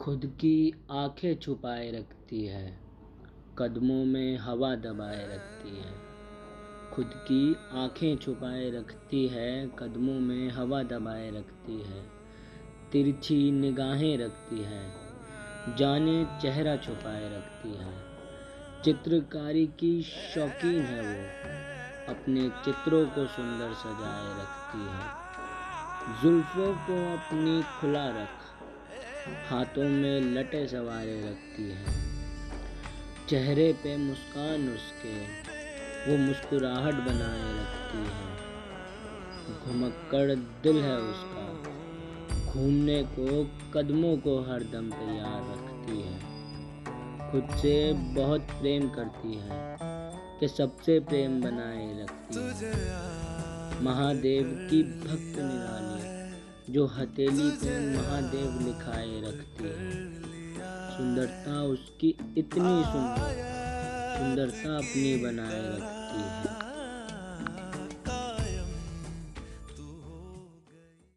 खुद 0.00 0.26
की 0.26 0.86
आँखें 0.90 1.36
छुपाए 1.36 1.90
रखती 1.90 2.46
है, 2.46 2.80
कदमों 3.58 4.04
में 4.04 4.38
हवा 4.38 4.74
दबाए 4.74 5.34
रखती 5.34 5.76
है। 5.76 5.94
खुद 6.92 7.10
की 7.14 7.56
आँखें 7.72 8.16
छुपाए 8.16 8.70
रखती 8.70 9.28
है, 9.28 9.66
कदमों 9.66 10.20
में 10.20 10.50
हवा 10.50 10.82
दबाए 10.82 11.30
रखती 11.30 11.82
है। 11.82 12.02
तिरछी 12.92 13.50
निगाहें 13.50 14.18
रखती 14.18 14.58
है, 14.58 14.92
जाने 15.76 16.24
चेहरा 16.42 16.76
छुपाए 16.76 17.36
रखती 17.36 17.74
है। 17.74 17.94
चित्रकारी 18.84 19.66
की 19.66 20.02
शौकीन 20.02 20.82
है 20.82 21.00
वो, 21.00 21.28
अपने 22.14 22.48
चित्रों 22.48 23.06
को 23.06 23.26
सुंदर 23.26 23.74
सजाए 23.74 24.42
रखती 24.42 24.80
है। 24.80 25.20
जुल्फों 26.22 26.74
को 26.74 27.12
अपनी 27.12 27.62
खुला 27.62 28.08
रख 28.08 28.59
हाथों 29.28 29.88
में 29.88 30.20
लटे 30.20 30.68
सवारे 30.68 31.20
रखती 31.20 31.70
है। 31.70 31.84
चेहरे 33.28 33.72
पे 33.72 33.96
मुस्कान 33.96 34.68
उसके, 34.68 35.14
वो 36.06 36.18
मुस्कुराहट 36.18 36.94
बनाए 36.94 37.52
रखती 37.60 37.98
है। 37.98 38.30
घुमक्कड़ 39.64 40.34
दिल 40.62 40.76
है 40.76 40.96
उसका, 40.96 41.46
घूमने 42.52 43.02
को, 43.02 43.44
कदमों 43.74 44.16
को 44.16 44.40
हर 44.40 44.60
दम 44.62 44.90
तैयार 44.90 45.52
रखती 45.52 46.02
है। 46.02 46.30
खुद 47.32 47.58
से 47.58 47.92
बहुत 47.92 48.40
प्रेम 48.40 48.88
करती 48.88 49.34
है, 49.34 49.78
कि 50.40 50.48
सबसे 50.48 51.00
प्रेम 51.00 51.40
बनाए 51.40 52.02
रखती 52.02 52.66
है। 52.66 53.84
महादेव 53.84 54.68
की 54.70 54.82
भक्त 54.82 55.38
निराली 55.38 55.89
जो 56.72 56.86
हथेली 56.86 57.50
को 57.62 57.70
महादेव 57.96 58.58
लिखाए 58.66 59.20
रखती 59.20 59.64
है। 59.64 60.04
सुंदरता 60.96 61.62
उसकी 61.62 62.14
इतनी 62.38 62.74
सुंदर 62.84 63.38
सुंदरता 64.16 64.76
अपनी 64.76 65.16
बनाए 65.16 65.62
रखती 65.68 66.22
है। 66.30 66.69